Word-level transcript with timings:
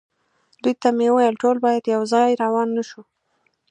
دوی 0.61 0.73
ته 0.81 0.89
مې 0.97 1.07
وویل: 1.11 1.35
ټول 1.41 1.57
باید 1.65 1.91
یو 1.95 2.01
ځای 2.13 2.39
روان 2.43 2.67
نه 2.77 2.83
شو. 2.89 3.01